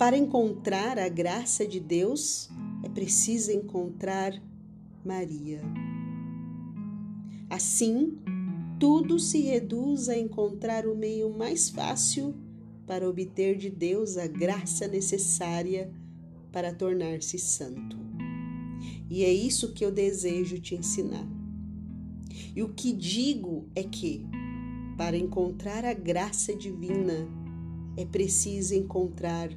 [0.00, 2.48] Para encontrar a graça de Deus,
[2.82, 4.32] é preciso encontrar
[5.04, 5.60] Maria.
[7.50, 8.16] Assim,
[8.78, 12.34] tudo se reduz a encontrar o meio mais fácil
[12.86, 15.92] para obter de Deus a graça necessária
[16.50, 17.98] para tornar-se santo.
[19.10, 21.28] E é isso que eu desejo te ensinar.
[22.56, 24.24] E o que digo é que,
[24.96, 27.28] para encontrar a graça divina,
[27.98, 29.50] é preciso encontrar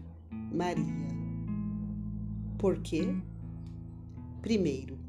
[0.54, 0.86] Maria.
[2.58, 3.08] Por quê?
[4.42, 5.00] Primeiro,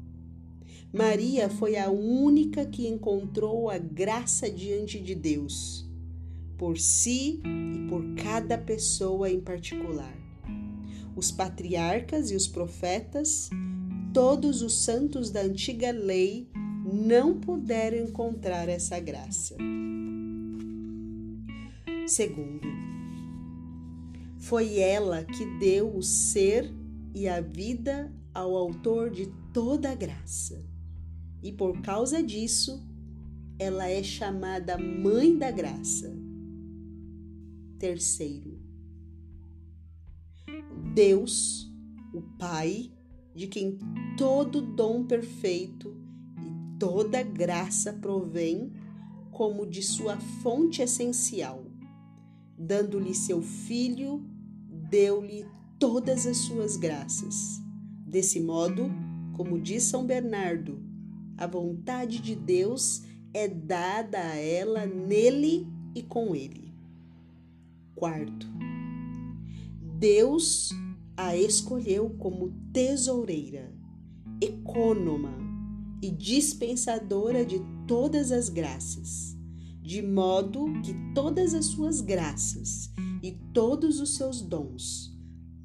[0.91, 5.85] Maria foi a única que encontrou a graça diante de Deus,
[6.57, 10.17] por si e por cada pessoa em particular.
[11.15, 13.49] Os patriarcas e os profetas,
[14.13, 16.49] todos os santos da antiga lei,
[16.85, 19.55] não puderam encontrar essa graça.
[22.07, 22.67] Segundo,
[24.47, 26.71] foi ela que deu o ser
[27.13, 30.63] e a vida ao Autor de toda a graça
[31.45, 32.83] e por causa disso,
[33.59, 36.11] ela é chamada Mãe da Graça.
[37.77, 38.59] Terceiro,
[40.95, 41.71] Deus,
[42.11, 42.91] o Pai,
[43.35, 43.77] de quem
[44.17, 45.95] todo dom perfeito
[46.39, 48.73] e toda graça provém,
[49.29, 51.63] como de sua fonte essencial,
[52.57, 54.25] dando-lhe seu Filho,
[54.95, 55.45] deu-lhe
[55.77, 57.61] todas as suas graças.
[58.07, 58.89] Desse modo,
[59.33, 60.81] como diz São Bernardo,
[61.37, 66.73] a vontade de Deus é dada a ela nele e com ele.
[67.93, 68.47] Quarto,
[69.99, 70.69] Deus
[71.17, 73.75] a escolheu como tesoureira,
[74.39, 75.37] ecônoma
[76.01, 79.35] e dispensadora de todas as graças,
[79.81, 82.94] de modo que todas as suas graças
[83.25, 85.11] e todos os seus dons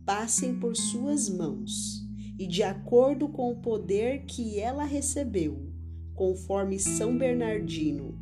[0.07, 2.03] passem por suas mãos
[2.39, 5.71] e de acordo com o poder que ela recebeu,
[6.15, 8.19] conforme São Bernardino,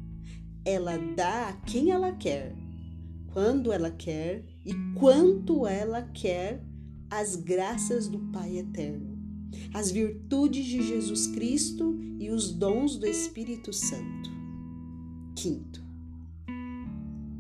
[0.65, 2.53] ela dá a quem ela quer,
[3.33, 6.61] quando ela quer e quanto ela quer
[7.09, 9.17] as graças do Pai Eterno,
[9.73, 14.31] as virtudes de Jesus Cristo e os dons do Espírito Santo.
[15.37, 15.88] Quinto,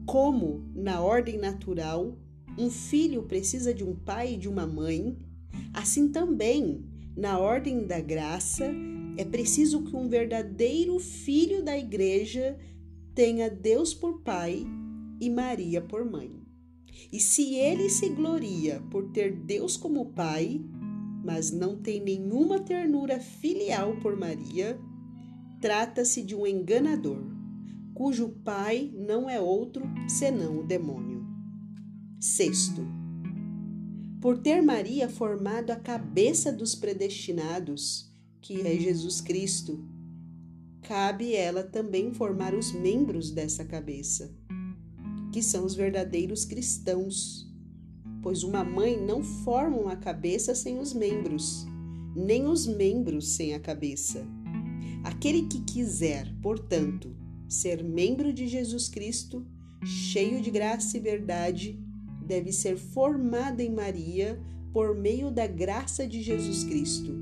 [0.08, 2.16] como na ordem natural,
[2.56, 5.16] um filho precisa de um pai e de uma mãe,
[5.72, 6.84] Assim também,
[7.16, 8.68] na ordem da graça,
[9.16, 12.58] é preciso que um verdadeiro filho da igreja
[13.14, 14.66] tenha Deus por pai
[15.20, 16.32] e Maria por mãe.
[17.12, 20.60] E se ele se gloria por ter Deus como pai,
[21.24, 24.78] mas não tem nenhuma ternura filial por Maria,
[25.60, 27.22] trata-se de um enganador,
[27.98, 31.26] cujo pai não é outro senão o demônio.
[32.20, 32.86] Sexto,
[34.20, 38.08] por ter Maria formado a cabeça dos predestinados,
[38.40, 39.84] que é Jesus Cristo,
[40.80, 44.32] cabe ela também formar os membros dessa cabeça,
[45.32, 47.52] que são os verdadeiros cristãos,
[48.22, 51.66] pois uma mãe não forma uma cabeça sem os membros,
[52.14, 54.24] nem os membros sem a cabeça.
[55.02, 59.46] Aquele que quiser, portanto, ser membro de Jesus Cristo,
[59.84, 61.78] cheio de graça e verdade,
[62.26, 64.38] deve ser formada em Maria
[64.72, 67.16] por meio da graça de Jesus Cristo,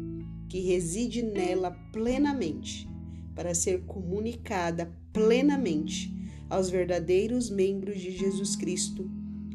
[0.49, 2.89] que reside nela plenamente,
[3.35, 6.13] para ser comunicada plenamente
[6.51, 9.09] aos verdadeiros membros de Jesus Cristo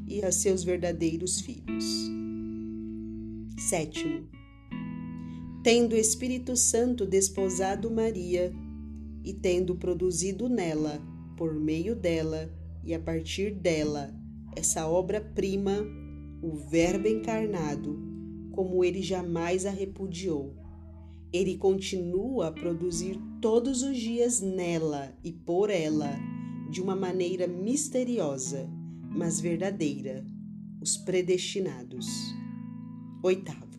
[0.08, 2.10] e a seus verdadeiros filhos.
[3.58, 4.28] Sétimo,
[5.64, 8.54] tendo o Espírito Santo desposado Maria
[9.24, 11.02] e tendo produzido nela,
[11.38, 12.52] por meio dela
[12.84, 14.14] e a partir dela,
[14.56, 15.86] essa obra-prima,
[16.42, 18.00] o Verbo encarnado,
[18.52, 20.56] como ele jamais a repudiou.
[21.32, 26.12] Ele continua a produzir todos os dias nela e por ela,
[26.70, 28.70] de uma maneira misteriosa,
[29.10, 30.26] mas verdadeira,
[30.82, 32.08] os predestinados.
[33.24, 33.71] Oitavo.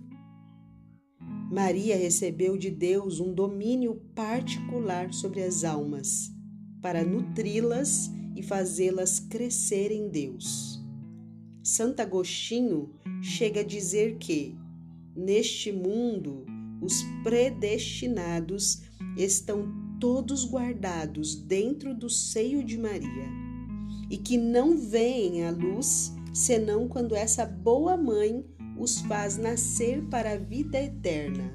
[1.53, 6.33] Maria recebeu de Deus um domínio particular sobre as almas,
[6.81, 10.83] para nutri-las e fazê-las crescer em Deus.
[11.63, 14.57] Santo Agostinho chega a dizer que,
[15.15, 16.47] neste mundo,
[16.81, 18.81] os predestinados
[19.15, 19.71] estão
[20.01, 23.29] todos guardados dentro do seio de Maria
[24.09, 28.43] e que não veem a luz senão quando essa boa mãe
[28.77, 31.53] os faz nascer para a vida eterna.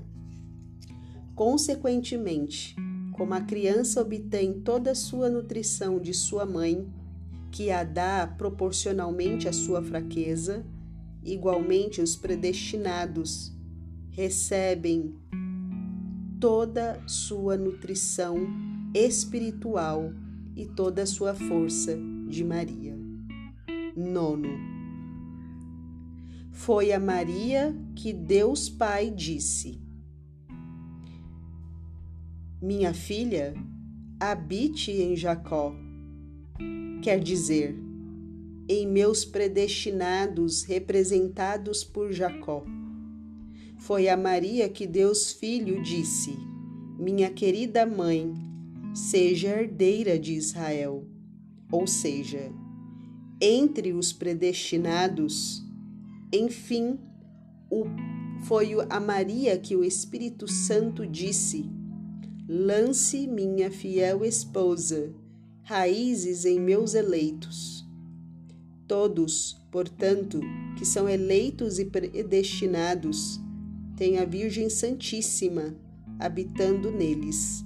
[1.35, 2.75] Consequentemente,
[3.13, 6.87] como a criança obtém toda a sua nutrição de sua mãe,
[7.51, 10.65] que a dá proporcionalmente à sua fraqueza,
[11.23, 13.51] igualmente os predestinados
[14.11, 15.15] recebem
[16.39, 18.37] toda sua nutrição
[18.93, 20.11] espiritual
[20.55, 21.97] e toda sua força
[22.27, 22.95] de Maria.
[23.95, 24.76] Nono.
[26.51, 29.79] Foi a Maria que Deus Pai disse:
[32.61, 33.53] Minha filha,
[34.19, 35.75] habite em Jacó.
[37.03, 37.75] Quer dizer,
[38.67, 42.65] em meus predestinados representados por Jacó.
[43.77, 46.35] Foi a Maria que Deus Filho disse:
[46.99, 48.33] Minha querida mãe,
[48.93, 51.07] seja herdeira de Israel.
[51.71, 52.51] Ou seja,
[53.39, 55.63] entre os predestinados,
[56.31, 56.99] enfim,
[57.69, 57.85] o,
[58.43, 61.69] foi a Maria que o Espírito Santo disse:
[62.47, 65.13] Lance minha fiel esposa
[65.63, 67.85] raízes em meus eleitos.
[68.87, 70.39] Todos, portanto,
[70.77, 73.37] que são eleitos e predestinados,
[73.97, 75.75] têm a Virgem Santíssima
[76.17, 77.65] habitando neles,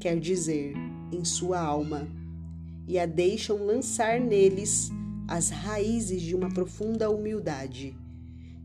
[0.00, 0.74] quer dizer,
[1.12, 2.08] em sua alma,
[2.88, 4.90] e a deixam lançar neles
[5.30, 7.96] as raízes de uma profunda humildade,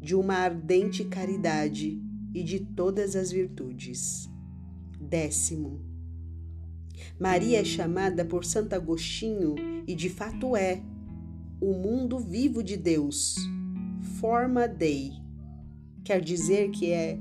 [0.02, 2.02] de uma ardente caridade
[2.34, 4.28] e de todas as virtudes.
[5.00, 5.80] Décimo.
[7.20, 9.54] Maria é chamada por Santo Agostinho,
[9.86, 10.82] e de fato é,
[11.62, 13.36] o mundo vivo de Deus,
[14.20, 15.12] forma Dei.
[16.04, 17.20] Quer dizer que é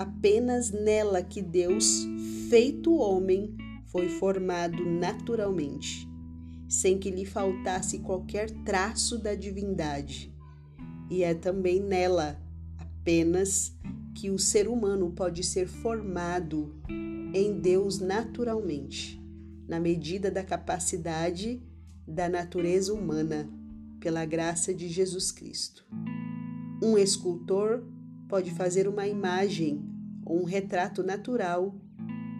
[0.00, 2.08] apenas nela que Deus,
[2.48, 3.54] feito homem,
[3.86, 6.09] foi formado naturalmente,
[6.70, 10.32] sem que lhe faltasse qualquer traço da divindade.
[11.10, 12.40] E é também nela
[12.78, 13.76] apenas
[14.14, 16.80] que o ser humano pode ser formado
[17.34, 19.20] em Deus naturalmente,
[19.66, 21.60] na medida da capacidade
[22.06, 23.50] da natureza humana
[23.98, 25.84] pela graça de Jesus Cristo.
[26.80, 27.84] Um escultor
[28.28, 29.84] pode fazer uma imagem
[30.24, 31.74] ou um retrato natural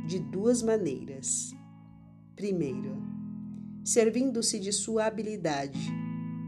[0.07, 1.53] de duas maneiras.
[2.37, 3.10] Primeiro,
[3.85, 5.91] servindo-se de sua habilidade,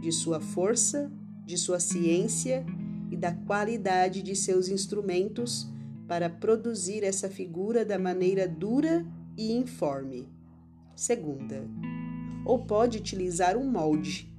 [0.00, 1.11] de sua força,
[1.44, 2.64] de sua ciência
[3.11, 5.69] e da qualidade de seus instrumentos
[6.08, 9.06] para produzir essa figura da maneira dura
[9.37, 10.29] e informe.
[10.94, 11.64] Segunda,
[12.44, 14.32] ou pode utilizar um molde,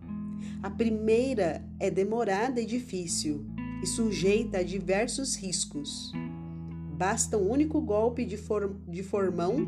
[0.61, 3.45] a primeira é demorada e difícil
[3.81, 6.11] e sujeita a diversos riscos.
[6.97, 9.67] Basta um único golpe de, for de formão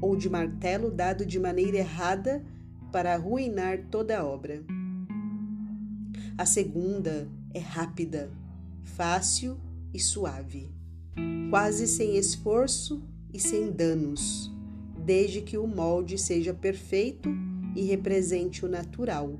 [0.00, 2.44] ou de martelo dado de maneira errada
[2.96, 4.64] para arruinar toda a obra.
[6.38, 8.32] A segunda é rápida,
[8.84, 9.60] fácil
[9.92, 10.70] e suave,
[11.50, 13.02] quase sem esforço
[13.34, 14.50] e sem danos,
[15.04, 17.28] desde que o molde seja perfeito
[17.74, 19.38] e represente o natural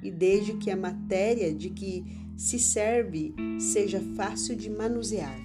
[0.00, 2.04] e desde que a matéria de que
[2.36, 5.44] se serve seja fácil de manusear,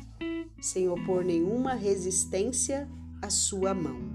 [0.62, 2.88] sem opor nenhuma resistência
[3.20, 4.07] à sua mão.